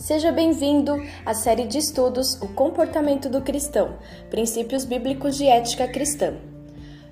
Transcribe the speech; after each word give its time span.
Seja 0.00 0.32
bem-vindo 0.32 0.94
à 1.26 1.34
série 1.34 1.66
de 1.66 1.76
estudos 1.76 2.40
O 2.40 2.48
Comportamento 2.48 3.28
do 3.28 3.42
Cristão 3.42 3.98
Princípios 4.30 4.86
Bíblicos 4.86 5.36
de 5.36 5.46
Ética 5.46 5.86
Cristã. 5.86 6.40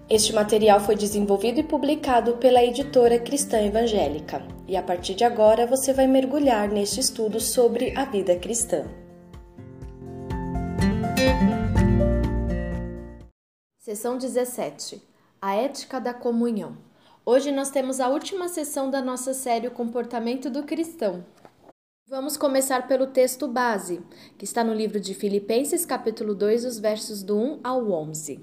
Este 0.08 0.33
material 0.33 0.80
foi 0.80 0.96
desenvolvido 0.96 1.61
e 1.61 1.62
publicado 1.62 2.38
pela 2.38 2.64
editora 2.64 3.19
Cristã 3.19 3.61
Evangélica, 3.61 4.43
e 4.66 4.74
a 4.74 4.83
partir 4.83 5.15
de 5.15 5.22
agora 5.22 5.66
você 5.66 5.93
vai 5.93 6.06
mergulhar 6.06 6.66
neste 6.71 6.98
estudo 6.98 7.38
sobre 7.38 7.94
a 7.94 8.06
vida 8.06 8.35
cristã. 8.37 8.87
Sessão 13.80 14.16
17 14.16 15.02
A 15.43 15.54
Ética 15.54 16.01
da 16.01 16.15
Comunhão. 16.15 16.79
Hoje 17.25 17.52
nós 17.52 17.69
temos 17.69 18.01
a 18.01 18.09
última 18.09 18.48
sessão 18.48 18.91
da 18.91 19.02
nossa 19.02 19.34
série 19.34 19.69
O 19.69 19.73
Comportamento 19.73 20.48
do 20.48 20.62
Cristão, 20.62 21.23
Vamos 22.11 22.39
começar 22.39 22.89
pelo 22.89 23.09
texto 23.09 23.47
base, 23.47 24.01
que 24.39 24.45
está 24.47 24.65
no 24.65 24.73
livro 24.73 24.99
de 24.99 25.12
Filipenses, 25.12 25.85
capítulo 25.85 26.35
2, 26.35 26.65
os 26.65 26.79
versos 26.79 27.23
do 27.23 27.37
1 27.37 27.61
ao 27.62 27.91
11. 27.91 28.41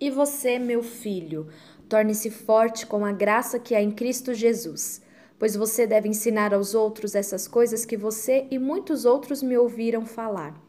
E 0.00 0.10
você, 0.10 0.58
meu 0.58 0.82
filho, 0.82 1.46
torne-se 1.88 2.28
forte 2.28 2.88
com 2.88 3.04
a 3.04 3.12
graça 3.12 3.60
que 3.60 3.72
há 3.76 3.80
em 3.80 3.92
Cristo 3.92 4.34
Jesus, 4.34 5.00
pois 5.38 5.54
você 5.54 5.86
deve 5.86 6.08
ensinar 6.08 6.52
aos 6.52 6.74
outros 6.74 7.14
essas 7.14 7.46
coisas 7.46 7.84
que 7.84 7.96
você 7.96 8.48
e 8.50 8.58
muitos 8.58 9.04
outros 9.04 9.44
me 9.44 9.56
ouviram 9.56 10.04
falar. 10.04 10.60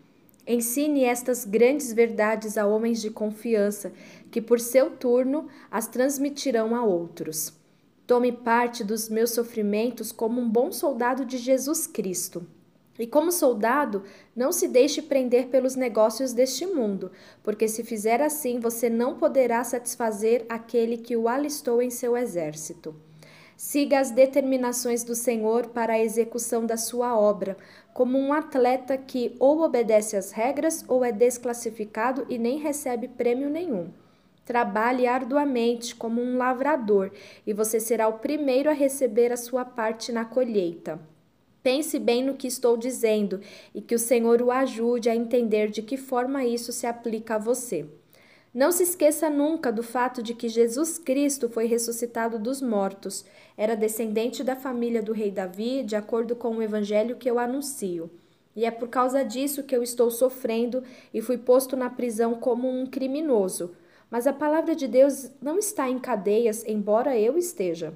Ensine 0.46 1.06
estas 1.06 1.46
grandes 1.46 1.92
verdades 1.92 2.60
a 2.60 2.68
homens 2.68 3.02
de 3.02 3.10
confiança, 3.10 3.92
que 4.30 4.40
por 4.40 4.60
seu 4.60 4.92
turno 4.92 5.48
as 5.72 5.88
transmitirão 5.88 6.76
a 6.76 6.84
outros. 6.84 7.59
Tome 8.10 8.32
parte 8.32 8.84
dos 8.84 9.08
meus 9.08 9.30
sofrimentos 9.30 10.12
como 10.12 10.42
um 10.42 10.50
bom 10.50 10.72
soldado 10.72 11.24
de 11.24 11.38
Jesus 11.38 11.86
Cristo. 11.86 12.44
E 12.98 13.06
como 13.06 13.32
soldado, 13.32 14.02
não 14.36 14.52
se 14.52 14.68
deixe 14.68 15.00
prender 15.00 15.50
pelos 15.50 15.76
negócios 15.76 16.34
deste 16.34 16.66
mundo, 16.66 17.12
porque 17.44 17.68
se 17.68 17.84
fizer 17.84 18.20
assim, 18.20 18.60
você 18.60 18.90
não 18.90 19.20
poderá 19.20 19.64
satisfazer 19.64 20.44
aquele 20.50 20.98
que 20.98 21.16
o 21.16 21.28
alistou 21.28 21.84
em 21.84 21.92
seu 21.92 22.18
exército. 22.18 22.96
Siga 23.56 24.00
as 24.00 24.10
determinações 24.10 25.04
do 25.04 25.14
Senhor 25.14 25.68
para 25.68 25.94
a 25.94 26.00
execução 26.00 26.66
da 26.66 26.78
sua 26.78 27.16
obra, 27.16 27.58
como 27.94 28.18
um 28.18 28.34
atleta 28.34 28.98
que 28.98 29.36
ou 29.40 29.62
obedece 29.62 30.18
às 30.18 30.32
regras 30.32 30.84
ou 30.88 31.06
é 31.06 31.12
desclassificado 31.12 32.26
e 32.28 32.40
nem 32.40 32.58
recebe 32.58 33.08
prêmio 33.08 33.52
nenhum. 33.52 33.92
Trabalhe 34.50 35.06
arduamente 35.06 35.94
como 35.94 36.20
um 36.20 36.36
lavrador 36.36 37.12
e 37.46 37.54
você 37.54 37.80
será 37.80 38.08
o 38.08 38.18
primeiro 38.18 38.68
a 38.68 38.74
receber 38.74 39.32
a 39.32 39.38
sua 39.38 39.64
parte 39.64 40.12
na 40.12 40.26
colheita. 40.26 41.00
Pense 41.62 42.00
bem 42.00 42.24
no 42.24 42.34
que 42.34 42.48
estou 42.48 42.76
dizendo 42.76 43.42
e 43.76 43.80
que 43.80 43.94
o 43.94 44.00
Senhor 44.00 44.42
o 44.42 44.50
ajude 44.50 45.08
a 45.08 45.16
entender 45.16 45.70
de 45.70 45.84
que 45.84 45.98
forma 45.98 46.44
isso 46.46 46.72
se 46.72 46.88
aplica 46.88 47.36
a 47.36 47.38
você. 47.38 47.86
Não 48.52 48.72
se 48.72 48.82
esqueça 48.82 49.30
nunca 49.30 49.72
do 49.72 49.84
fato 49.84 50.24
de 50.24 50.34
que 50.34 50.50
Jesus 50.50 50.98
Cristo 50.98 51.48
foi 51.48 51.68
ressuscitado 51.68 52.40
dos 52.40 52.60
mortos. 52.60 53.24
Era 53.56 53.76
descendente 53.76 54.44
da 54.44 54.56
família 54.56 55.04
do 55.04 55.14
rei 55.14 55.30
Davi, 55.30 55.84
de 55.84 55.96
acordo 55.96 56.36
com 56.36 56.56
o 56.56 56.64
evangelho 56.64 57.18
que 57.18 57.30
eu 57.30 57.38
anuncio. 57.38 58.10
E 58.56 58.66
é 58.66 58.72
por 58.72 58.88
causa 58.88 59.24
disso 59.24 59.62
que 59.62 59.76
eu 59.76 59.84
estou 59.84 60.10
sofrendo 60.10 60.82
e 61.14 61.22
fui 61.22 61.38
posto 61.38 61.78
na 61.78 61.88
prisão 61.88 62.34
como 62.34 62.68
um 62.68 62.88
criminoso. 62.88 63.76
Mas 64.10 64.26
a 64.26 64.34
palavra 64.34 64.76
de 64.76 64.88
Deus 64.88 65.30
não 65.42 65.58
está 65.60 65.90
em 65.90 66.00
cadeias, 66.00 66.64
embora 66.66 67.18
eu 67.18 67.38
esteja. 67.38 67.94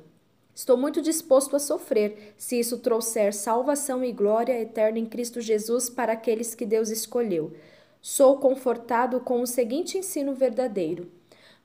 Estou 0.55 0.77
muito 0.77 1.01
disposto 1.01 1.55
a 1.55 1.59
sofrer, 1.59 2.35
se 2.37 2.59
isso 2.59 2.77
trouxer 2.77 3.33
salvação 3.33 4.03
e 4.03 4.11
glória 4.11 4.59
eterna 4.61 4.99
em 4.99 5.05
Cristo 5.05 5.41
Jesus 5.41 5.89
para 5.89 6.13
aqueles 6.13 6.53
que 6.53 6.65
Deus 6.65 6.89
escolheu. 6.89 7.53
Sou 7.99 8.37
confortado 8.37 9.19
com 9.19 9.41
o 9.41 9.47
seguinte 9.47 9.97
ensino 9.97 10.35
verdadeiro: 10.35 11.11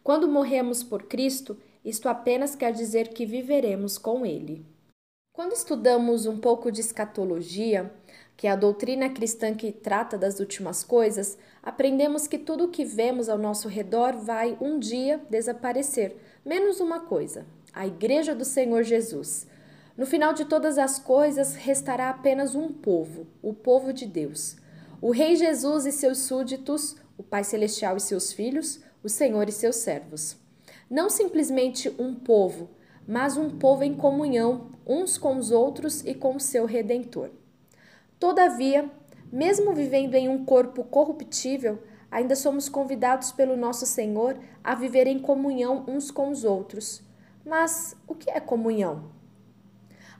quando 0.03 0.27
morremos 0.27 0.83
por 0.83 1.03
Cristo, 1.03 1.59
isto 1.85 2.09
apenas 2.09 2.57
quer 2.57 2.73
dizer 2.73 3.09
que 3.09 3.27
viveremos 3.27 3.99
com 3.99 4.25
Ele. 4.25 4.65
Quando 5.39 5.53
estudamos 5.53 6.27
um 6.27 6.37
pouco 6.37 6.69
de 6.73 6.81
escatologia, 6.81 7.93
que 8.37 8.49
é 8.49 8.51
a 8.51 8.57
doutrina 8.57 9.09
cristã 9.09 9.55
que 9.55 9.71
trata 9.71 10.19
das 10.19 10.41
últimas 10.41 10.83
coisas, 10.83 11.39
aprendemos 11.63 12.27
que 12.27 12.39
tudo 12.39 12.65
o 12.65 12.69
que 12.71 12.85
vemos 12.85 13.29
ao 13.29 13.39
nosso 13.39 13.69
redor 13.69 14.17
vai 14.17 14.59
um 14.61 14.81
dia 14.81 15.21
desaparecer, 15.31 16.17
menos 16.45 16.81
uma 16.81 16.99
coisa: 16.99 17.47
a 17.73 17.87
Igreja 17.87 18.35
do 18.35 18.45
Senhor 18.45 18.83
Jesus. 18.83 19.47
No 19.97 20.07
final 20.07 20.33
de 20.33 20.45
todas 20.45 20.77
as 20.77 20.99
coisas, 20.99 21.55
restará 21.55 22.11
apenas 22.11 22.57
um 22.57 22.73
povo, 22.73 23.25
o 23.41 23.55
povo 23.55 23.93
de 23.93 24.07
Deus. 24.07 24.57
O 25.01 25.13
Rei 25.13 25.37
Jesus 25.37 25.87
e 25.87 25.93
seus 25.93 26.19
súditos, 26.19 26.97
o 27.17 27.23
Pai 27.23 27.45
Celestial 27.45 27.97
e 27.97 28.01
seus 28.01 28.33
filhos, 28.33 28.81
o 29.05 29.09
Senhor 29.09 29.49
e 29.49 29.53
seus 29.53 29.77
servos. 29.77 30.37
Não 30.91 31.09
simplesmente 31.09 31.95
um 31.97 32.13
povo, 32.13 32.71
mas 33.09 33.39
um 33.39 33.49
povo 33.49 33.83
em 33.83 33.95
comunhão 33.95 34.67
uns 34.87 35.17
com 35.17 35.39
os 35.39 35.51
outros 35.51 36.05
e 36.05 36.13
com 36.13 36.37
o 36.37 36.41
seu 36.41 36.67
Redentor. 36.67 37.31
Todavia, 38.21 38.91
mesmo 39.33 39.73
vivendo 39.73 40.15
em 40.15 40.29
um 40.29 40.45
corpo 40.45 40.85
corruptível, 40.85 41.79
ainda 42.11 42.37
somos 42.37 42.69
convidados 42.69 43.33
pelo 43.33 43.57
nosso 43.57 43.87
Senhor 43.87 44.39
a 44.63 44.75
viver 44.75 45.07
em 45.07 45.19
comunhão 45.19 45.85
uns 45.89 46.11
com 46.11 46.29
os 46.29 46.45
outros. 46.45 47.03
Mas 47.47 47.97
o 48.07 48.15
que 48.15 48.31
é 48.31 48.41
comunhão? 48.41 49.05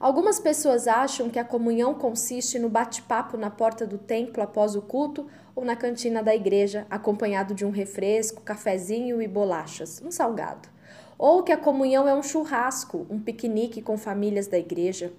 Algumas 0.01 0.39
pessoas 0.39 0.87
acham 0.87 1.29
que 1.29 1.39
a 1.39 1.45
comunhão 1.45 1.93
consiste 1.93 2.59
no 2.59 2.71
bate-papo 2.71 3.37
na 3.37 3.51
porta 3.51 3.87
do 3.87 3.99
templo 3.99 4.43
após 4.43 4.77
o 4.77 4.81
culto 4.81 5.27
ou 5.55 5.65
na 5.65 5.75
cantina 5.75 6.23
da 6.23 6.35
igreja, 6.35 6.87
acompanhado 6.89 7.53
de 7.53 7.67
um 7.67 7.71
refresco, 7.71 8.41
cafezinho 8.43 9.21
e 9.21 9.27
bolachas, 9.27 10.01
um 10.03 10.11
salgado. 10.11 10.78
Ou 11.19 11.43
que 11.43 11.51
a 11.51 11.57
comunhão 11.57 12.07
é 12.07 12.15
um 12.15 12.23
churrasco, 12.23 13.05
um 13.11 13.19
piquenique 13.19 13.83
com 13.83 13.99
famílias 13.99 14.47
da 14.47 14.57
igreja. 14.57 15.13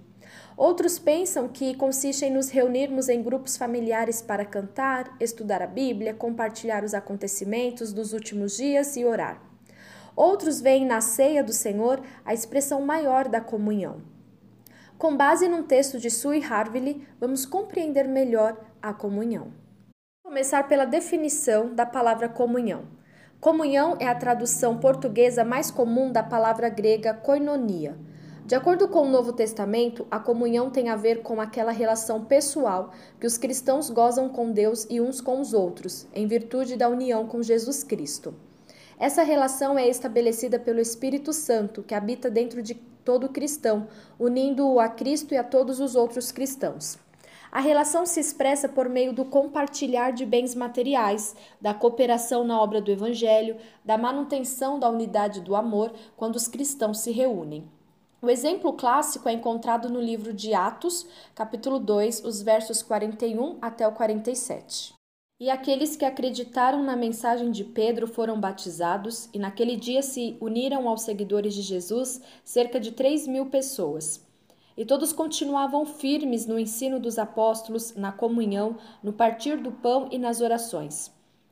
Outros 0.55 0.97
pensam 0.97 1.47
que 1.47 1.75
consiste 1.75 2.23
em 2.23 2.31
nos 2.31 2.49
reunirmos 2.49 3.09
em 3.09 3.21
grupos 3.21 3.57
familiares 3.57 4.21
para 4.21 4.45
cantar, 4.45 5.15
estudar 5.19 5.61
a 5.61 5.67
Bíblia, 5.67 6.13
compartilhar 6.13 6.83
os 6.83 6.93
acontecimentos 6.93 7.91
dos 7.91 8.13
últimos 8.13 8.55
dias 8.55 8.95
e 8.95 9.03
orar. 9.03 9.41
Outros 10.15 10.59
veem 10.59 10.85
na 10.85 11.01
ceia 11.01 11.43
do 11.43 11.53
Senhor 11.53 12.01
a 12.25 12.33
expressão 12.33 12.81
maior 12.81 13.27
da 13.27 13.41
comunhão. 13.41 14.01
Com 14.97 15.15
base 15.15 15.47
num 15.47 15.63
texto 15.63 15.97
de 15.97 16.09
Sue 16.09 16.43
Harville, 16.43 17.07
vamos 17.19 17.45
compreender 17.45 18.05
melhor 18.05 18.57
a 18.81 18.93
comunhão. 18.93 19.53
Vou 20.23 20.33
começar 20.33 20.67
pela 20.67 20.83
definição 20.83 21.73
da 21.73 21.85
palavra 21.85 22.27
comunhão. 22.27 22.83
Comunhão 23.39 23.95
é 23.99 24.07
a 24.07 24.15
tradução 24.15 24.77
portuguesa 24.77 25.43
mais 25.43 25.71
comum 25.71 26.11
da 26.11 26.21
palavra 26.21 26.69
grega 26.69 27.13
koinonia 27.13 27.97
de 28.49 28.55
acordo 28.55 28.87
com 28.87 29.03
o 29.03 29.07
Novo 29.07 29.31
Testamento, 29.31 30.07
a 30.09 30.17
comunhão 30.17 30.71
tem 30.71 30.89
a 30.89 30.95
ver 30.95 31.21
com 31.21 31.39
aquela 31.39 31.71
relação 31.71 32.25
pessoal 32.25 32.91
que 33.19 33.27
os 33.27 33.37
cristãos 33.37 33.91
gozam 33.91 34.27
com 34.27 34.51
Deus 34.51 34.87
e 34.89 34.99
uns 34.99 35.21
com 35.21 35.39
os 35.39 35.53
outros, 35.53 36.07
em 36.15 36.25
virtude 36.25 36.75
da 36.75 36.89
união 36.89 37.27
com 37.27 37.43
Jesus 37.43 37.83
Cristo. 37.83 38.33
Essa 38.97 39.21
relação 39.21 39.77
é 39.77 39.87
estabelecida 39.87 40.57
pelo 40.57 40.79
Espírito 40.79 41.31
Santo, 41.31 41.83
que 41.83 41.93
habita 41.93 42.27
dentro 42.27 42.63
de 42.63 42.73
todo 43.05 43.29
cristão, 43.29 43.87
unindo-o 44.17 44.79
a 44.79 44.89
Cristo 44.89 45.35
e 45.35 45.37
a 45.37 45.43
todos 45.43 45.79
os 45.79 45.93
outros 45.95 46.31
cristãos. 46.31 46.97
A 47.51 47.59
relação 47.59 48.05
se 48.05 48.19
expressa 48.19 48.69
por 48.69 48.87
meio 48.87 49.11
do 49.11 49.25
compartilhar 49.25 50.11
de 50.11 50.25
bens 50.25 50.53
materiais, 50.53 51.35
da 51.59 51.73
cooperação 51.73 52.43
na 52.43 52.61
obra 52.61 52.79
do 52.79 52.91
Evangelho, 52.91 53.57
da 53.83 53.97
manutenção 53.97 54.79
da 54.79 54.87
unidade 54.87 55.41
do 55.41 55.55
amor 55.55 55.91
quando 56.15 56.35
os 56.35 56.47
cristãos 56.47 56.99
se 56.99 57.11
reúnem. 57.11 57.67
O 58.21 58.29
exemplo 58.29 58.73
clássico 58.73 59.27
é 59.29 59.33
encontrado 59.33 59.89
no 59.89 59.99
livro 59.99 60.33
de 60.33 60.53
Atos, 60.53 61.07
capítulo 61.33 61.79
2, 61.79 62.23
os 62.23 62.41
versos 62.41 62.83
41 62.83 63.57
até 63.61 63.87
o 63.87 63.93
47. 63.93 64.93
E 65.41 65.49
aqueles 65.49 65.95
que 65.95 66.03
acreditaram 66.03 66.83
na 66.83 66.97
mensagem 66.97 67.49
de 67.49 67.63
Pedro 67.63 68.05
foram 68.05 68.37
batizados, 68.37 69.29
e 69.33 69.39
naquele 69.39 69.77
dia 69.77 70.01
se 70.01 70.37
uniram 70.41 70.87
aos 70.87 71.03
seguidores 71.03 71.53
de 71.55 71.61
Jesus 71.61 72.21
cerca 72.43 72.77
de 72.77 72.91
3 72.91 73.25
mil 73.25 73.45
pessoas. 73.45 74.28
E 74.79 74.85
todos 74.85 75.11
continuavam 75.11 75.85
firmes 75.85 76.45
no 76.45 76.57
ensino 76.57 77.01
dos 77.01 77.19
apóstolos, 77.19 77.93
na 77.97 78.13
comunhão, 78.13 78.77
no 79.03 79.11
partir 79.11 79.57
do 79.57 79.73
pão 79.73 80.07
e 80.09 80.17
nas 80.17 80.39
orações. 80.39 81.11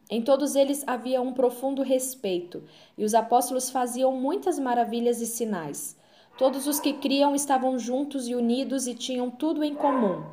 Em 0.09 0.21
todos 0.21 0.55
eles 0.55 0.81
havia 0.87 1.21
um 1.21 1.33
profundo 1.33 1.83
respeito, 1.83 2.63
e 2.97 3.03
os 3.03 3.13
apóstolos 3.13 3.69
faziam 3.69 4.13
muitas 4.13 4.57
maravilhas 4.57 5.19
e 5.19 5.25
sinais. 5.25 5.97
Todos 6.37 6.67
os 6.67 6.79
que 6.79 6.93
criam 6.93 7.35
estavam 7.35 7.77
juntos 7.77 8.29
e 8.29 8.33
unidos 8.33 8.87
e 8.87 8.95
tinham 8.95 9.29
tudo 9.29 9.61
em 9.61 9.75
comum. 9.75 10.23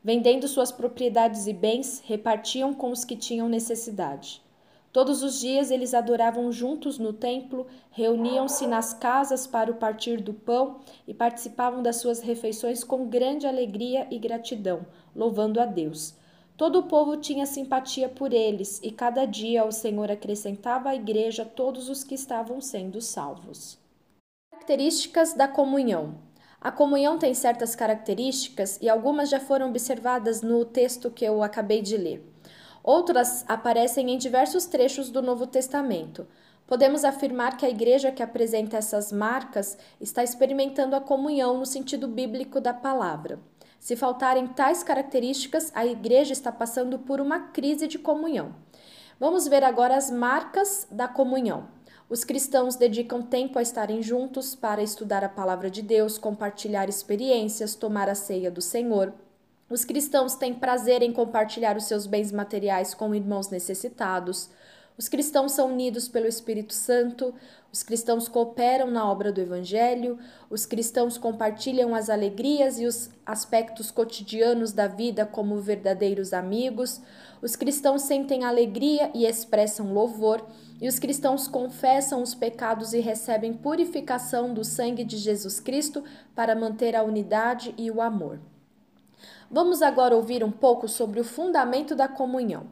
Vendendo 0.00 0.46
suas 0.46 0.70
propriedades 0.70 1.48
e 1.48 1.52
bens, 1.52 2.00
repartiam 2.06 2.72
com 2.72 2.92
os 2.92 3.04
que 3.04 3.16
tinham 3.16 3.48
necessidade. 3.48 4.40
Todos 4.92 5.22
os 5.22 5.38
dias 5.38 5.70
eles 5.70 5.92
adoravam 5.92 6.50
juntos 6.50 6.98
no 6.98 7.12
templo, 7.12 7.66
reuniam-se 7.90 8.66
nas 8.66 8.94
casas 8.94 9.46
para 9.46 9.70
o 9.70 9.74
partir 9.74 10.20
do 10.20 10.32
pão 10.32 10.80
e 11.06 11.12
participavam 11.12 11.82
das 11.82 11.96
suas 11.96 12.20
refeições 12.20 12.82
com 12.82 13.06
grande 13.06 13.46
alegria 13.46 14.06
e 14.10 14.18
gratidão, 14.18 14.86
louvando 15.14 15.60
a 15.60 15.66
Deus. 15.66 16.14
Todo 16.56 16.80
o 16.80 16.82
povo 16.84 17.16
tinha 17.16 17.46
simpatia 17.46 18.08
por 18.08 18.32
eles, 18.32 18.80
e 18.82 18.90
cada 18.90 19.24
dia 19.24 19.64
o 19.64 19.70
Senhor 19.70 20.10
acrescentava 20.10 20.88
à 20.88 20.94
igreja 20.94 21.44
todos 21.44 21.88
os 21.88 22.02
que 22.02 22.16
estavam 22.16 22.60
sendo 22.60 23.00
salvos. 23.00 23.78
Características 24.50 25.34
da 25.34 25.46
comunhão. 25.46 26.16
A 26.60 26.72
comunhão 26.72 27.16
tem 27.16 27.32
certas 27.32 27.76
características 27.76 28.76
e 28.82 28.88
algumas 28.88 29.30
já 29.30 29.38
foram 29.38 29.68
observadas 29.68 30.42
no 30.42 30.64
texto 30.64 31.10
que 31.10 31.24
eu 31.24 31.44
acabei 31.44 31.80
de 31.80 31.96
ler. 31.96 32.24
Outras 32.88 33.44
aparecem 33.46 34.12
em 34.12 34.16
diversos 34.16 34.64
trechos 34.64 35.10
do 35.10 35.20
Novo 35.20 35.46
Testamento. 35.46 36.26
Podemos 36.66 37.04
afirmar 37.04 37.58
que 37.58 37.66
a 37.66 37.68
igreja 37.68 38.10
que 38.10 38.22
apresenta 38.22 38.78
essas 38.78 39.12
marcas 39.12 39.76
está 40.00 40.24
experimentando 40.24 40.96
a 40.96 41.00
comunhão 41.02 41.58
no 41.58 41.66
sentido 41.66 42.08
bíblico 42.08 42.62
da 42.62 42.72
palavra. 42.72 43.38
Se 43.78 43.94
faltarem 43.94 44.46
tais 44.46 44.82
características, 44.82 45.70
a 45.74 45.84
igreja 45.84 46.32
está 46.32 46.50
passando 46.50 46.98
por 46.98 47.20
uma 47.20 47.38
crise 47.48 47.86
de 47.86 47.98
comunhão. 47.98 48.54
Vamos 49.20 49.46
ver 49.46 49.64
agora 49.64 49.94
as 49.94 50.10
marcas 50.10 50.88
da 50.90 51.06
comunhão. 51.06 51.68
Os 52.08 52.24
cristãos 52.24 52.74
dedicam 52.74 53.20
tempo 53.20 53.58
a 53.58 53.62
estarem 53.62 54.02
juntos 54.02 54.54
para 54.54 54.82
estudar 54.82 55.22
a 55.22 55.28
palavra 55.28 55.70
de 55.70 55.82
Deus, 55.82 56.16
compartilhar 56.16 56.88
experiências, 56.88 57.74
tomar 57.74 58.08
a 58.08 58.14
ceia 58.14 58.50
do 58.50 58.62
Senhor. 58.62 59.12
Os 59.70 59.84
cristãos 59.84 60.34
têm 60.34 60.54
prazer 60.54 61.02
em 61.02 61.12
compartilhar 61.12 61.76
os 61.76 61.84
seus 61.84 62.06
bens 62.06 62.32
materiais 62.32 62.94
com 62.94 63.14
irmãos 63.14 63.50
necessitados. 63.50 64.48
Os 64.96 65.10
cristãos 65.10 65.52
são 65.52 65.70
unidos 65.70 66.08
pelo 66.08 66.26
Espírito 66.26 66.72
Santo, 66.72 67.34
os 67.70 67.82
cristãos 67.82 68.28
cooperam 68.28 68.90
na 68.90 69.08
obra 69.08 69.30
do 69.30 69.42
Evangelho, 69.42 70.18
os 70.48 70.64
cristãos 70.64 71.18
compartilham 71.18 71.94
as 71.94 72.08
alegrias 72.08 72.80
e 72.80 72.86
os 72.86 73.10
aspectos 73.26 73.90
cotidianos 73.90 74.72
da 74.72 74.88
vida 74.88 75.26
como 75.26 75.60
verdadeiros 75.60 76.32
amigos, 76.32 77.00
os 77.42 77.54
cristãos 77.54 78.02
sentem 78.02 78.44
alegria 78.44 79.10
e 79.14 79.26
expressam 79.26 79.92
louvor, 79.92 80.44
e 80.80 80.88
os 80.88 80.98
cristãos 80.98 81.46
confessam 81.46 82.22
os 82.22 82.34
pecados 82.34 82.94
e 82.94 83.00
recebem 83.00 83.52
purificação 83.52 84.54
do 84.54 84.64
sangue 84.64 85.04
de 85.04 85.18
Jesus 85.18 85.60
Cristo 85.60 86.02
para 86.34 86.56
manter 86.56 86.96
a 86.96 87.04
unidade 87.04 87.74
e 87.76 87.90
o 87.90 88.00
amor. 88.00 88.40
Vamos 89.50 89.80
agora 89.80 90.14
ouvir 90.14 90.44
um 90.44 90.50
pouco 90.50 90.86
sobre 90.86 91.18
o 91.20 91.24
fundamento 91.24 91.96
da 91.96 92.06
comunhão. 92.06 92.66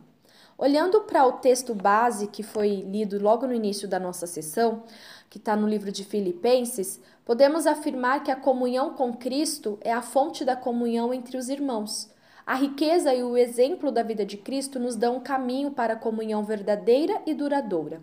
Olhando 0.59 1.01
para 1.03 1.25
o 1.25 1.33
texto 1.33 1.75
base 1.75 2.27
que 2.27 2.43
foi 2.43 2.83
lido 2.83 3.19
logo 3.19 3.47
no 3.47 3.55
início 3.55 3.89
da 3.89 3.99
nossa 3.99 4.27
sessão, 4.27 4.83
que 5.31 5.39
está 5.39 5.57
no 5.57 5.67
livro 5.67 5.91
de 5.91 6.05
Filipenses, 6.05 7.01
podemos 7.25 7.67
afirmar 7.67 8.23
que 8.23 8.31
a 8.31 8.37
comunhão 8.37 8.93
com 8.93 9.15
Cristo 9.15 9.79
é 9.81 9.91
a 9.91 10.03
fonte 10.03 10.45
da 10.45 10.55
comunhão 10.55 11.15
entre 11.15 11.39
os 11.39 11.49
irmãos. 11.49 12.11
A 12.45 12.55
riqueza 12.55 13.15
e 13.15 13.23
o 13.23 13.39
exemplo 13.39 13.91
da 13.91 14.03
vida 14.03 14.27
de 14.27 14.37
Cristo 14.37 14.79
nos 14.79 14.97
dão 14.97 15.17
um 15.17 15.21
caminho 15.21 15.71
para 15.71 15.95
a 15.95 15.99
comunhão 15.99 16.45
verdadeira 16.45 17.23
e 17.25 17.33
duradoura. 17.33 18.03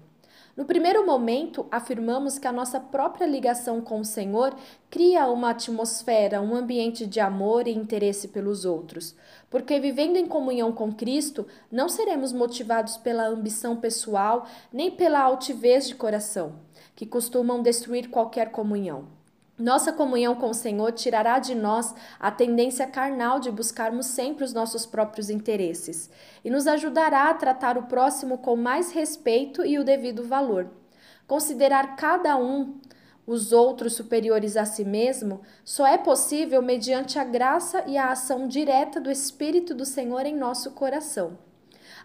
No 0.55 0.65
primeiro 0.65 1.03
momento, 1.03 1.65
afirmamos 1.71 2.38
que 2.38 2.47
a 2.47 2.51
nossa 2.51 2.79
própria 2.79 3.25
ligação 3.25 3.81
com 3.81 4.00
o 4.00 4.05
Senhor 4.05 4.55
cria 4.88 5.27
uma 5.27 5.50
atmosfera, 5.50 6.41
um 6.41 6.55
ambiente 6.55 7.07
de 7.07 7.19
amor 7.19 7.67
e 7.67 7.71
interesse 7.71 8.27
pelos 8.27 8.63
outros, 8.63 9.15
porque 9.50 9.79
vivendo 9.79 10.15
em 10.15 10.27
comunhão 10.27 10.71
com 10.71 10.94
Cristo, 10.94 11.47
não 11.71 11.89
seremos 11.89 12.31
motivados 12.31 12.97
pela 12.97 13.25
ambição 13.25 13.77
pessoal 13.77 14.45
nem 14.71 14.91
pela 14.91 15.21
altivez 15.21 15.88
de 15.88 15.95
coração, 15.95 16.59
que 16.95 17.07
costumam 17.07 17.63
destruir 17.63 18.11
qualquer 18.11 18.51
comunhão. 18.51 19.22
Nossa 19.57 19.94
comunhão 19.94 20.33
com 20.33 20.50
o 20.50 20.53
Senhor 20.53 20.91
tirará 20.94 21.38
de 21.38 21.53
nós 21.53 21.94
a 22.19 22.31
tendência 22.31 22.88
carnal 22.88 23.39
de 23.39 23.51
buscarmos 23.51 24.07
sempre 24.07 24.44
os 24.44 24.51
nossos 24.51 24.83
próprios 24.83 25.29
interesses 25.29 26.09
e 26.44 26.50
nos 26.50 26.65
ajudará 26.65 27.29
a 27.29 27.33
tratar 27.35 27.77
o 27.77 27.83
próximo 27.83 28.39
com 28.39 28.55
mais 28.55 28.91
respeito 28.91 29.63
e 29.63 29.77
o 29.77 29.83
devido 29.83 30.23
valor. 30.23 30.71
Considerar 31.27 31.95
cada 31.95 32.35
um 32.35 32.79
os 33.27 33.53
outros 33.53 33.94
superiores 33.94 34.57
a 34.57 34.65
si 34.65 34.83
mesmo 34.83 35.41
só 35.63 35.85
é 35.85 36.00
possível 36.00 36.61
mediante 36.61 37.19
a 37.19 37.23
graça 37.23 37.83
e 37.85 37.95
a 37.95 38.09
ação 38.09 38.47
direta 38.47 39.00
do 39.00 39.11
Espírito 39.11 39.75
do 39.75 39.85
Senhor 39.85 40.25
em 40.25 40.35
nosso 40.35 40.71
coração. 40.71 41.38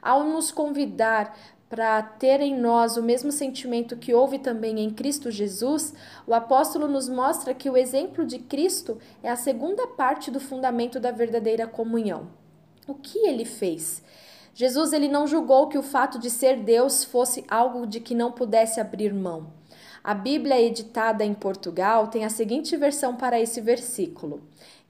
Ao 0.02 0.22
nos 0.22 0.52
convidar 0.52 1.34
para 1.68 2.02
ter 2.02 2.40
em 2.40 2.58
nós 2.58 2.96
o 2.96 3.02
mesmo 3.02 3.30
sentimento 3.30 3.96
que 3.96 4.14
houve 4.14 4.38
também 4.38 4.80
em 4.80 4.90
Cristo 4.90 5.30
Jesus, 5.30 5.92
o 6.26 6.32
apóstolo 6.32 6.88
nos 6.88 7.08
mostra 7.08 7.52
que 7.52 7.68
o 7.68 7.76
exemplo 7.76 8.24
de 8.24 8.38
Cristo 8.38 8.98
é 9.22 9.28
a 9.28 9.36
segunda 9.36 9.86
parte 9.86 10.30
do 10.30 10.40
fundamento 10.40 10.98
da 10.98 11.10
verdadeira 11.10 11.66
comunhão. 11.66 12.28
O 12.86 12.94
que 12.94 13.18
ele 13.18 13.44
fez? 13.44 14.02
Jesus 14.54 14.92
ele 14.92 15.08
não 15.08 15.26
julgou 15.26 15.68
que 15.68 15.76
o 15.76 15.82
fato 15.82 16.18
de 16.18 16.30
ser 16.30 16.56
Deus 16.60 17.04
fosse 17.04 17.44
algo 17.48 17.86
de 17.86 18.00
que 18.00 18.14
não 18.14 18.32
pudesse 18.32 18.80
abrir 18.80 19.12
mão. 19.12 19.52
A 20.02 20.14
Bíblia 20.14 20.60
editada 20.60 21.22
em 21.22 21.34
Portugal 21.34 22.08
tem 22.08 22.24
a 22.24 22.30
seguinte 22.30 22.74
versão 22.76 23.14
para 23.14 23.38
esse 23.38 23.60
versículo: 23.60 24.40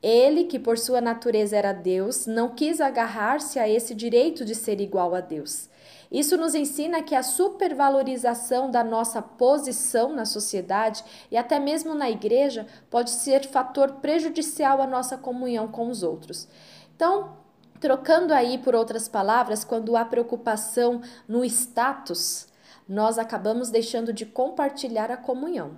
Ele, 0.00 0.44
que 0.44 0.58
por 0.58 0.78
sua 0.78 1.00
natureza 1.00 1.56
era 1.56 1.72
Deus, 1.72 2.24
não 2.24 2.50
quis 2.50 2.80
agarrar-se 2.80 3.58
a 3.58 3.68
esse 3.68 3.94
direito 3.94 4.44
de 4.44 4.54
ser 4.54 4.80
igual 4.80 5.14
a 5.14 5.20
Deus. 5.20 5.68
Isso 6.10 6.38
nos 6.38 6.54
ensina 6.54 7.02
que 7.02 7.14
a 7.14 7.22
supervalorização 7.22 8.70
da 8.70 8.82
nossa 8.82 9.20
posição 9.20 10.10
na 10.10 10.24
sociedade 10.24 11.04
e 11.30 11.36
até 11.36 11.58
mesmo 11.58 11.94
na 11.94 12.08
igreja 12.08 12.66
pode 12.88 13.10
ser 13.10 13.46
fator 13.46 13.92
prejudicial 13.94 14.80
à 14.80 14.86
nossa 14.86 15.18
comunhão 15.18 15.68
com 15.68 15.88
os 15.88 16.02
outros. 16.02 16.48
Então, 16.96 17.36
trocando 17.78 18.32
aí 18.32 18.56
por 18.56 18.74
outras 18.74 19.06
palavras, 19.06 19.64
quando 19.64 19.96
há 19.96 20.04
preocupação 20.04 21.02
no 21.28 21.44
status, 21.44 22.48
nós 22.88 23.18
acabamos 23.18 23.68
deixando 23.68 24.10
de 24.10 24.24
compartilhar 24.24 25.10
a 25.10 25.16
comunhão. 25.16 25.76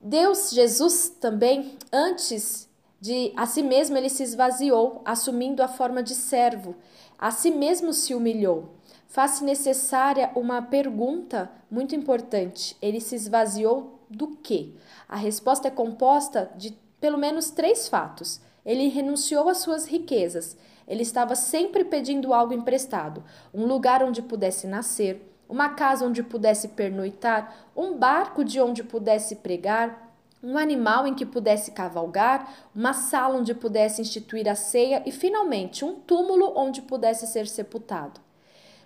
Deus, 0.00 0.50
Jesus 0.50 1.08
também, 1.08 1.76
antes 1.92 2.68
de 3.00 3.32
a 3.36 3.44
si 3.44 3.62
mesmo, 3.62 3.96
ele 3.96 4.08
se 4.08 4.22
esvaziou, 4.22 5.02
assumindo 5.04 5.62
a 5.62 5.68
forma 5.68 6.00
de 6.00 6.14
servo, 6.14 6.76
a 7.18 7.32
si 7.32 7.50
mesmo 7.50 7.92
se 7.92 8.14
humilhou 8.14 8.74
faz-se 9.14 9.44
necessária 9.44 10.32
uma 10.34 10.60
pergunta 10.60 11.48
muito 11.70 11.94
importante. 11.94 12.76
Ele 12.82 13.00
se 13.00 13.14
esvaziou 13.14 14.00
do 14.10 14.36
quê? 14.38 14.72
A 15.08 15.14
resposta 15.14 15.68
é 15.68 15.70
composta 15.70 16.50
de 16.56 16.76
pelo 17.00 17.16
menos 17.16 17.48
três 17.48 17.86
fatos. 17.86 18.40
Ele 18.66 18.88
renunciou 18.88 19.48
às 19.48 19.58
suas 19.58 19.86
riquezas. 19.86 20.56
Ele 20.88 21.02
estava 21.02 21.36
sempre 21.36 21.84
pedindo 21.84 22.34
algo 22.34 22.52
emprestado: 22.52 23.22
um 23.54 23.66
lugar 23.66 24.02
onde 24.02 24.20
pudesse 24.20 24.66
nascer, 24.66 25.32
uma 25.48 25.68
casa 25.68 26.04
onde 26.04 26.20
pudesse 26.20 26.66
pernoitar, 26.66 27.54
um 27.76 27.96
barco 27.96 28.42
de 28.42 28.60
onde 28.60 28.82
pudesse 28.82 29.36
pregar, 29.36 30.12
um 30.42 30.58
animal 30.58 31.06
em 31.06 31.14
que 31.14 31.24
pudesse 31.24 31.70
cavalgar, 31.70 32.52
uma 32.74 32.92
sala 32.92 33.36
onde 33.36 33.54
pudesse 33.54 34.02
instituir 34.02 34.48
a 34.48 34.56
ceia 34.56 35.04
e, 35.06 35.12
finalmente, 35.12 35.84
um 35.84 35.94
túmulo 35.94 36.52
onde 36.56 36.82
pudesse 36.82 37.28
ser 37.28 37.46
sepultado. 37.46 38.23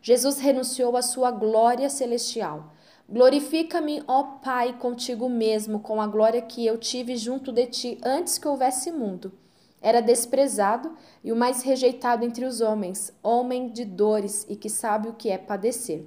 Jesus 0.08 0.38
renunciou 0.38 0.96
à 0.96 1.02
sua 1.02 1.30
glória 1.30 1.90
celestial. 1.90 2.72
Glorifica-me, 3.06 4.02
ó 4.08 4.22
Pai, 4.42 4.78
contigo 4.78 5.28
mesmo, 5.28 5.80
com 5.80 6.00
a 6.00 6.06
glória 6.06 6.40
que 6.40 6.64
eu 6.64 6.78
tive 6.78 7.14
junto 7.14 7.52
de 7.52 7.66
ti 7.66 7.98
antes 8.02 8.38
que 8.38 8.48
houvesse 8.48 8.90
mundo. 8.90 9.30
Era 9.82 10.00
desprezado 10.00 10.96
e 11.22 11.30
o 11.30 11.36
mais 11.36 11.60
rejeitado 11.60 12.24
entre 12.24 12.46
os 12.46 12.62
homens, 12.62 13.12
homem 13.22 13.68
de 13.68 13.84
dores 13.84 14.46
e 14.48 14.56
que 14.56 14.70
sabe 14.70 15.10
o 15.10 15.12
que 15.12 15.28
é 15.28 15.36
padecer. 15.36 16.06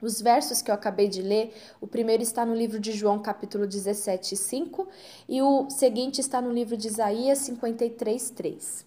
Os 0.00 0.22
versos 0.22 0.62
que 0.62 0.70
eu 0.70 0.74
acabei 0.76 1.08
de 1.08 1.20
ler, 1.20 1.52
o 1.80 1.88
primeiro 1.88 2.22
está 2.22 2.46
no 2.46 2.54
livro 2.54 2.78
de 2.78 2.92
João, 2.92 3.18
capítulo 3.18 3.66
17, 3.66 4.36
5, 4.36 4.86
e 5.28 5.42
o 5.42 5.68
seguinte 5.68 6.20
está 6.20 6.40
no 6.40 6.52
livro 6.52 6.76
de 6.76 6.86
Isaías 6.86 7.38
53, 7.38 8.30
3. 8.30 8.86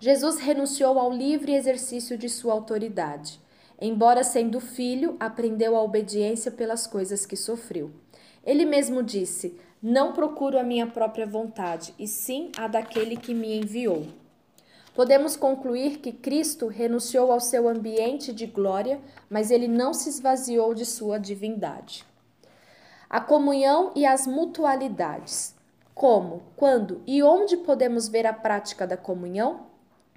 Jesus 0.00 0.38
renunciou 0.38 0.98
ao 0.98 1.12
livre 1.12 1.54
exercício 1.54 2.18
de 2.18 2.28
sua 2.28 2.54
autoridade. 2.54 3.40
Embora 3.80 4.24
sendo 4.24 4.58
filho, 4.58 5.16
aprendeu 5.20 5.76
a 5.76 5.82
obediência 5.82 6.50
pelas 6.50 6.86
coisas 6.86 7.24
que 7.24 7.36
sofreu. 7.36 7.92
Ele 8.44 8.64
mesmo 8.64 9.02
disse: 9.02 9.56
Não 9.80 10.12
procuro 10.12 10.58
a 10.58 10.64
minha 10.64 10.86
própria 10.86 11.26
vontade, 11.26 11.94
e 11.96 12.08
sim 12.08 12.50
a 12.56 12.66
daquele 12.66 13.16
que 13.16 13.32
me 13.32 13.56
enviou. 13.56 14.06
Podemos 14.96 15.36
concluir 15.36 15.98
que 15.98 16.10
Cristo 16.10 16.66
renunciou 16.66 17.30
ao 17.30 17.38
seu 17.38 17.68
ambiente 17.68 18.32
de 18.32 18.46
glória, 18.46 19.00
mas 19.30 19.52
ele 19.52 19.68
não 19.68 19.94
se 19.94 20.08
esvaziou 20.08 20.74
de 20.74 20.84
sua 20.84 21.18
divindade. 21.18 22.04
A 23.08 23.20
comunhão 23.20 23.92
e 23.94 24.04
as 24.04 24.26
mutualidades. 24.26 25.54
Como, 25.94 26.42
quando 26.56 27.00
e 27.06 27.22
onde 27.22 27.56
podemos 27.58 28.08
ver 28.08 28.26
a 28.26 28.32
prática 28.32 28.88
da 28.88 28.96
comunhão? 28.96 29.68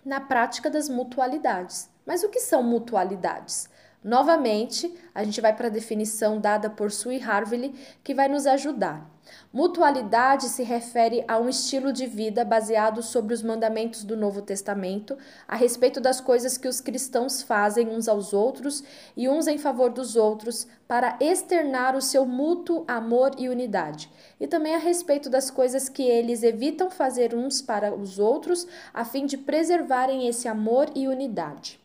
Na 0.04 0.20
prática 0.20 0.68
das 0.68 0.90
mutualidades. 0.90 1.91
Mas 2.06 2.24
o 2.24 2.30
que 2.30 2.40
são 2.40 2.64
mutualidades? 2.64 3.70
Novamente, 4.04 4.92
a 5.14 5.24
gente 5.24 5.40
vai 5.40 5.56
para 5.56 5.68
a 5.68 5.72
definição 5.72 6.40
dada 6.40 6.72
por 6.72 6.92
Sue 6.92 7.22
Harvey, 7.22 7.72
que 8.04 8.16
vai 8.16 8.28
nos 8.28 8.48
ajudar. 8.48 9.08
Mutualidade 9.54 10.50
se 10.50 10.64
refere 10.64 11.24
a 11.28 11.38
um 11.38 11.48
estilo 11.48 11.94
de 11.94 12.08
vida 12.08 12.44
baseado 12.44 13.04
sobre 13.04 13.34
os 13.34 13.44
mandamentos 13.44 14.04
do 14.04 14.18
Novo 14.18 14.42
Testamento 14.42 15.16
a 15.48 15.56
respeito 15.56 16.02
das 16.02 16.20
coisas 16.20 16.58
que 16.58 16.68
os 16.68 16.82
cristãos 16.82 17.44
fazem 17.44 17.90
uns 17.90 18.08
aos 18.08 18.34
outros 18.34 18.84
e 19.16 19.30
uns 19.30 19.48
em 19.48 19.60
favor 19.60 19.92
dos 19.92 20.16
outros 20.16 20.68
para 20.88 21.18
externar 21.20 21.96
o 21.96 22.02
seu 22.02 22.26
mútuo 22.26 22.84
amor 22.88 23.34
e 23.38 23.50
unidade, 23.50 24.10
e 24.40 24.48
também 24.48 24.74
a 24.74 24.80
respeito 24.80 25.30
das 25.30 25.52
coisas 25.52 25.88
que 25.88 26.04
eles 26.04 26.42
evitam 26.42 26.90
fazer 26.90 27.36
uns 27.36 27.62
para 27.62 27.94
os 27.94 28.18
outros 28.18 28.68
a 28.92 29.06
fim 29.06 29.28
de 29.28 29.38
preservarem 29.38 30.28
esse 30.28 30.48
amor 30.48 30.90
e 30.96 31.08
unidade. 31.08 31.81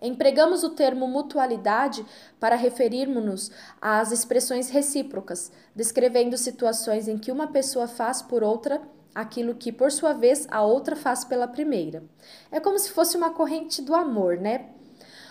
Empregamos 0.00 0.62
o 0.62 0.70
termo 0.70 1.06
mutualidade 1.06 2.04
para 2.38 2.56
referirmos-nos 2.56 3.50
às 3.80 4.12
expressões 4.12 4.68
recíprocas, 4.68 5.50
descrevendo 5.74 6.36
situações 6.36 7.08
em 7.08 7.16
que 7.16 7.32
uma 7.32 7.46
pessoa 7.46 7.88
faz 7.88 8.20
por 8.20 8.42
outra 8.42 8.82
aquilo 9.14 9.54
que, 9.54 9.72
por 9.72 9.92
sua 9.92 10.12
vez, 10.12 10.46
a 10.50 10.62
outra 10.62 10.96
faz 10.96 11.24
pela 11.24 11.46
primeira. 11.46 12.02
É 12.50 12.58
como 12.58 12.78
se 12.78 12.90
fosse 12.90 13.16
uma 13.16 13.30
corrente 13.30 13.80
do 13.80 13.94
amor, 13.94 14.36
né? 14.36 14.66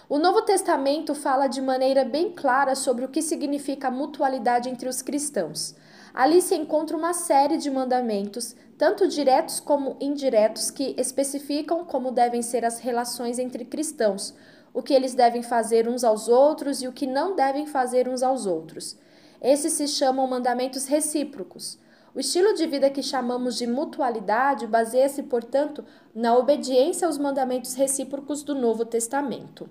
O 0.09 0.17
Novo 0.17 0.41
Testamento 0.41 1.13
fala 1.13 1.47
de 1.47 1.61
maneira 1.61 2.03
bem 2.05 2.31
clara 2.31 2.75
sobre 2.75 3.05
o 3.05 3.09
que 3.09 3.21
significa 3.21 3.87
a 3.87 3.91
mutualidade 3.91 4.69
entre 4.69 4.87
os 4.87 5.01
cristãos. 5.01 5.75
Ali 6.13 6.43
se 6.43 6.53
encontra 6.53 6.95
uma 6.95 7.11
série 7.11 7.57
de 7.57 7.71
mandamentos, 7.71 8.55
tanto 8.77 9.07
diretos 9.07 9.59
como 9.59 9.97
indiretos, 9.99 10.69
que 10.69 10.93
especificam 10.95 11.83
como 11.83 12.11
devem 12.11 12.43
ser 12.43 12.63
as 12.63 12.77
relações 12.77 13.39
entre 13.39 13.65
cristãos, 13.65 14.35
o 14.71 14.83
que 14.83 14.93
eles 14.93 15.15
devem 15.15 15.41
fazer 15.41 15.87
uns 15.87 16.03
aos 16.03 16.27
outros 16.27 16.83
e 16.83 16.87
o 16.87 16.93
que 16.93 17.07
não 17.07 17.35
devem 17.35 17.65
fazer 17.65 18.07
uns 18.07 18.21
aos 18.21 18.45
outros. 18.45 18.95
Esses 19.41 19.73
se 19.73 19.87
chamam 19.87 20.27
mandamentos 20.27 20.85
recíprocos. 20.85 21.79
O 22.13 22.19
estilo 22.19 22.53
de 22.53 22.67
vida 22.67 22.91
que 22.91 23.01
chamamos 23.01 23.57
de 23.57 23.65
mutualidade 23.65 24.67
baseia-se, 24.67 25.23
portanto, 25.23 25.83
na 26.13 26.37
obediência 26.37 27.07
aos 27.07 27.17
mandamentos 27.17 27.73
recíprocos 27.73 28.43
do 28.43 28.53
Novo 28.53 28.85
Testamento. 28.85 29.67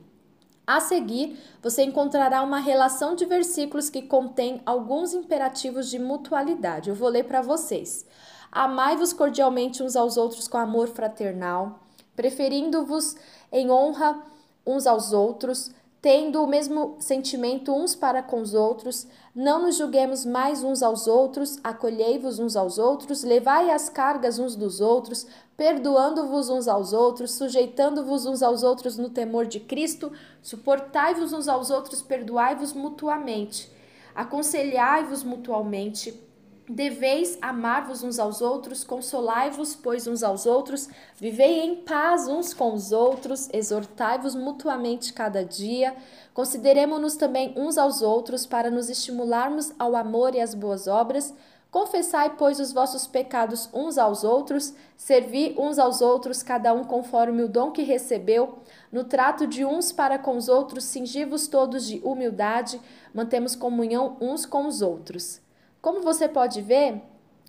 A 0.67 0.81
seguir, 0.81 1.39
você 1.61 1.83
encontrará 1.83 2.43
uma 2.43 2.59
relação 2.59 3.17
de 3.17 3.25
versículos 3.25 3.91
que 3.91 4.03
contém 4.03 4.63
alguns 4.65 5.13
imperativos 5.13 5.91
de 5.91 5.99
mutualidade. 5.99 6.89
Eu 6.89 6.95
vou 6.95 7.09
ler 7.09 7.25
para 7.25 7.43
vocês. 7.43 8.07
Amai-vos 8.51 9.13
cordialmente 9.13 9.83
uns 9.83 9.97
aos 9.97 10.17
outros 10.17 10.47
com 10.47 10.59
amor 10.59 10.89
fraternal, 10.89 11.81
preferindo-vos 12.15 13.17
em 13.51 13.71
honra 13.71 14.23
uns 14.65 14.87
aos 14.87 15.13
outros, 15.13 15.73
tendo 16.03 16.43
o 16.43 16.49
mesmo 16.49 16.97
sentimento 16.99 17.73
uns 17.73 17.95
para 17.95 18.25
com 18.25 18.41
os 18.41 18.55
outros, 18.55 19.07
não 19.33 19.63
nos 19.63 19.77
julguemos 19.77 20.27
mais 20.27 20.65
uns 20.65 20.83
aos 20.83 21.07
outros, 21.07 21.61
acolhei-vos 21.63 22.41
uns 22.41 22.57
aos 22.57 22.77
outros, 22.77 23.23
levai 23.23 23.71
as 23.71 23.89
cargas 23.89 24.37
uns 24.37 24.57
dos 24.57 24.81
outros, 24.81 25.29
perdoando-vos 25.57 26.49
uns 26.49 26.67
aos 26.67 26.93
outros, 26.93 27.35
sujeitando-vos 27.35 28.27
uns 28.27 28.43
aos 28.43 28.65
outros 28.65 28.99
no 28.99 29.11
temor 29.11 29.47
de 29.47 29.61
Cristo, 29.61 30.11
suportai-vos 30.43 31.33
uns 31.33 31.47
aos 31.47 31.71
outros, 31.71 32.03
perdoai-vos 32.03 32.73
mutuamente, 32.73 33.71
aconselhai-vos 34.13 35.23
mutualmente, 35.23 36.21
Deveis 36.69 37.37
amar-vos 37.43 38.05
uns 38.05 38.21
aos 38.21 38.41
outros, 38.41 38.85
consolai-vos, 38.85 39.75
pois, 39.75 40.07
uns 40.07 40.23
aos 40.23 40.47
outros, 40.47 40.89
vivei 41.17 41.61
em 41.61 41.77
paz 41.77 42.29
uns 42.29 42.55
com 42.55 42.73
os 42.73 42.93
outros, 42.93 43.49
exortai-vos 43.53 44.37
mutuamente 44.37 45.13
cada 45.13 45.45
dia, 45.45 45.93
consideremos-nos 46.33 47.17
também 47.17 47.53
uns 47.57 47.77
aos 47.77 48.01
outros 48.01 48.47
para 48.47 48.71
nos 48.71 48.89
estimularmos 48.89 49.73
ao 49.77 49.97
amor 49.97 50.37
e 50.37 50.41
às 50.41 50.55
boas 50.55 50.87
obras. 50.87 51.35
Confessai, 51.69 52.37
pois, 52.37 52.61
os 52.61 52.73
vossos 52.73 53.09
pecados 53.09 53.69
uns 53.75 53.99
aos 53.99 54.23
outros, 54.23 54.73
servi 54.97 55.57
uns 55.59 55.81
aos 55.81 56.01
outros, 56.01 56.45
cada 56.45 56.73
um 56.73 56.85
conforme 56.85 57.43
o 57.43 57.49
dom 57.49 57.73
que 57.73 57.83
recebeu, 57.83 58.61
no 58.93 59.03
trato 59.03 59.49
de 59.49 59.65
uns 59.65 59.91
para 59.91 60.17
com 60.17 60.37
os 60.37 60.49
outros, 60.49 60.85
cingi-vos 60.85 61.49
todos 61.49 61.85
de 61.87 62.01
humildade, 62.05 62.81
mantemos 63.13 63.57
comunhão 63.57 64.17
uns 64.21 64.47
com 64.47 64.69
os 64.69 64.81
outros. 64.81 65.43
Como 65.83 66.01
você 66.01 66.29
pode 66.29 66.63
ver, 66.63 67.03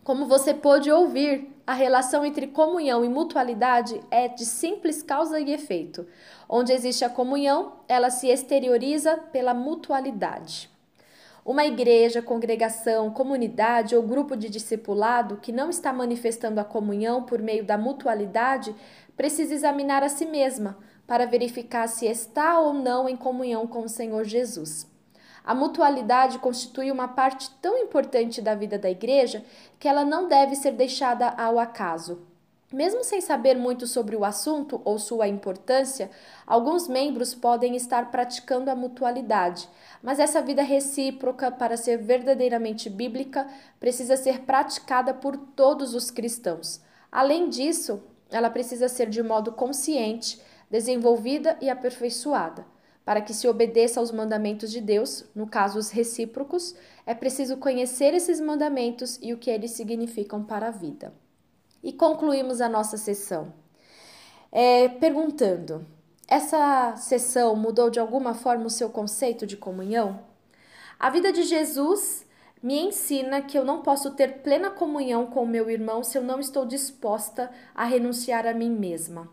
como 0.03 0.25
você 0.25 0.55
pode 0.55 0.91
ouvir, 0.91 1.55
a 1.67 1.73
relação 1.73 2.25
entre 2.25 2.47
comunhão 2.47 3.05
e 3.05 3.07
mutualidade 3.07 4.01
é 4.09 4.27
de 4.27 4.43
simples 4.43 5.03
causa 5.03 5.39
e 5.39 5.53
efeito. 5.53 6.07
Onde 6.49 6.73
existe 6.73 7.05
a 7.05 7.09
comunhão, 7.11 7.73
ela 7.87 8.09
se 8.09 8.27
exterioriza 8.27 9.17
pela 9.31 9.53
mutualidade. 9.53 10.67
Uma 11.45 11.63
igreja, 11.63 12.23
congregação, 12.23 13.11
comunidade 13.11 13.95
ou 13.95 14.01
grupo 14.01 14.35
de 14.35 14.49
discipulado 14.49 15.37
que 15.37 15.51
não 15.51 15.69
está 15.69 15.93
manifestando 15.93 16.59
a 16.59 16.65
comunhão 16.65 17.21
por 17.21 17.39
meio 17.39 17.63
da 17.63 17.77
mutualidade 17.77 18.75
precisa 19.15 19.53
examinar 19.53 20.01
a 20.01 20.09
si 20.09 20.25
mesma 20.25 20.79
para 21.05 21.27
verificar 21.27 21.87
se 21.87 22.07
está 22.07 22.59
ou 22.59 22.73
não 22.73 23.07
em 23.07 23.15
comunhão 23.15 23.67
com 23.67 23.83
o 23.83 23.89
Senhor 23.89 24.23
Jesus. 24.23 24.91
A 25.43 25.53
mutualidade 25.53 26.39
constitui 26.39 26.89
uma 26.91 27.07
parte 27.07 27.49
tão 27.61 27.77
importante 27.77 28.41
da 28.41 28.55
vida 28.55 28.79
da 28.79 28.89
igreja 28.89 29.43
que 29.77 29.87
ela 29.87 30.05
não 30.05 30.27
deve 30.27 30.55
ser 30.55 30.71
deixada 30.71 31.27
ao 31.29 31.59
acaso. 31.59 32.21
Mesmo 32.73 33.03
sem 33.03 33.21
saber 33.21 33.55
muito 33.55 33.85
sobre 33.85 34.15
o 34.15 34.25
assunto 34.25 34.81
ou 34.83 34.97
sua 34.97 35.27
importância, 35.27 36.09
alguns 36.47 36.87
membros 36.87 37.35
podem 37.35 37.75
estar 37.75 38.09
praticando 38.09 38.71
a 38.71 38.75
mutualidade, 38.75 39.69
mas 40.01 40.17
essa 40.17 40.41
vida 40.41 40.63
recíproca, 40.63 41.51
para 41.51 41.77
ser 41.77 41.97
verdadeiramente 41.97 42.89
bíblica, 42.89 43.47
precisa 43.79 44.17
ser 44.17 44.39
praticada 44.39 45.13
por 45.13 45.37
todos 45.37 45.93
os 45.93 46.09
cristãos. 46.09 46.81
Além 47.11 47.47
disso, 47.47 48.01
ela 48.31 48.49
precisa 48.49 48.89
ser 48.89 49.07
de 49.07 49.21
modo 49.21 49.51
consciente, 49.51 50.41
desenvolvida 50.67 51.55
e 51.61 51.69
aperfeiçoada. 51.69 52.65
Para 53.05 53.21
que 53.21 53.33
se 53.33 53.47
obedeça 53.47 53.99
aos 53.99 54.11
mandamentos 54.11 54.71
de 54.71 54.79
Deus, 54.79 55.25
no 55.35 55.45
caso 55.45 55.77
os 55.77 55.89
recíprocos, 55.89 56.75
é 57.05 57.13
preciso 57.13 57.57
conhecer 57.57 58.13
esses 58.13 58.39
mandamentos 58.39 59.19
e 59.21 59.33
o 59.33 59.37
que 59.37 59.49
eles 59.49 59.71
significam 59.71 60.43
para 60.43 60.67
a 60.67 60.71
vida. 60.71 61.13
E 61.83 61.91
concluímos 61.91 62.61
a 62.61 62.69
nossa 62.69 62.95
sessão 62.95 63.53
é, 64.53 64.87
perguntando: 64.87 65.83
essa 66.27 66.95
sessão 66.95 67.55
mudou 67.55 67.89
de 67.89 67.99
alguma 67.99 68.35
forma 68.35 68.67
o 68.67 68.69
seu 68.69 68.89
conceito 68.89 69.47
de 69.47 69.57
comunhão? 69.57 70.19
A 70.99 71.09
vida 71.09 71.33
de 71.33 71.41
Jesus 71.41 72.23
me 72.61 72.79
ensina 72.79 73.41
que 73.41 73.57
eu 73.57 73.65
não 73.65 73.81
posso 73.81 74.11
ter 74.11 74.41
plena 74.41 74.69
comunhão 74.69 75.25
com 75.25 75.43
o 75.43 75.47
meu 75.47 75.69
irmão 75.69 76.03
se 76.03 76.17
eu 76.17 76.23
não 76.23 76.39
estou 76.39 76.65
disposta 76.65 77.51
a 77.75 77.83
renunciar 77.83 78.45
a 78.45 78.53
mim 78.53 78.69
mesma. 78.69 79.27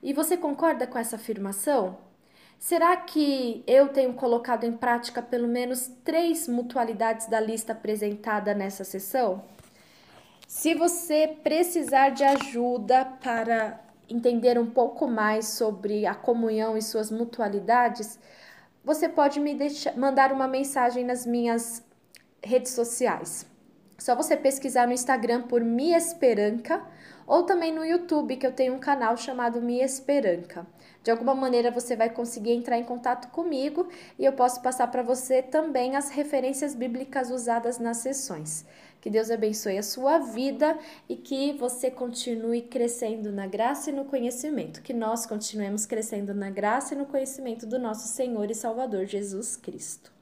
E 0.00 0.12
você 0.12 0.36
concorda 0.36 0.86
com 0.86 0.98
essa 0.98 1.16
afirmação? 1.16 1.96
Será 2.58 2.96
que 2.96 3.62
eu 3.66 3.88
tenho 3.88 4.14
colocado 4.14 4.64
em 4.64 4.72
prática 4.72 5.22
pelo 5.22 5.46
menos 5.46 5.90
três 6.04 6.48
mutualidades 6.48 7.26
da 7.26 7.38
lista 7.38 7.72
apresentada 7.72 8.52
nessa 8.52 8.82
sessão? 8.82 9.44
Se 10.46 10.74
você 10.74 11.36
precisar 11.42 12.10
de 12.10 12.24
ajuda 12.24 13.04
para 13.22 13.80
entender 14.08 14.58
um 14.58 14.68
pouco 14.68 15.06
mais 15.06 15.46
sobre 15.48 16.04
a 16.04 16.14
comunhão 16.14 16.76
e 16.76 16.82
suas 16.82 17.10
mutualidades, 17.12 18.18
você 18.84 19.08
pode 19.08 19.38
me 19.38 19.54
deixar, 19.54 19.96
mandar 19.96 20.32
uma 20.32 20.48
mensagem 20.48 21.04
nas 21.04 21.24
minhas 21.24 21.84
redes 22.42 22.72
sociais. 22.72 23.47
Só 23.98 24.14
você 24.14 24.36
pesquisar 24.36 24.86
no 24.86 24.92
Instagram 24.92 25.42
por 25.42 25.60
Mi 25.60 25.92
Esperanca 25.92 26.80
ou 27.26 27.42
também 27.42 27.74
no 27.74 27.84
YouTube, 27.84 28.36
que 28.36 28.46
eu 28.46 28.52
tenho 28.52 28.74
um 28.74 28.78
canal 28.78 29.16
chamado 29.16 29.60
Mi 29.60 29.82
Esperanca. 29.82 30.64
De 31.02 31.10
alguma 31.10 31.34
maneira 31.34 31.70
você 31.70 31.96
vai 31.96 32.08
conseguir 32.08 32.52
entrar 32.52 32.78
em 32.78 32.84
contato 32.84 33.28
comigo 33.32 33.88
e 34.16 34.24
eu 34.24 34.32
posso 34.32 34.62
passar 34.62 34.86
para 34.86 35.02
você 35.02 35.42
também 35.42 35.96
as 35.96 36.10
referências 36.10 36.76
bíblicas 36.76 37.30
usadas 37.30 37.78
nas 37.80 37.96
sessões. 37.98 38.64
Que 39.00 39.10
Deus 39.10 39.32
abençoe 39.32 39.78
a 39.78 39.82
sua 39.82 40.18
vida 40.18 40.78
e 41.08 41.16
que 41.16 41.52
você 41.54 41.90
continue 41.90 42.62
crescendo 42.62 43.32
na 43.32 43.46
graça 43.46 43.90
e 43.90 43.92
no 43.92 44.04
conhecimento. 44.04 44.80
Que 44.80 44.92
nós 44.92 45.26
continuemos 45.26 45.86
crescendo 45.86 46.32
na 46.32 46.50
graça 46.50 46.94
e 46.94 46.98
no 46.98 47.06
conhecimento 47.06 47.66
do 47.66 47.78
nosso 47.78 48.06
Senhor 48.08 48.48
e 48.48 48.54
Salvador 48.54 49.06
Jesus 49.06 49.56
Cristo. 49.56 50.17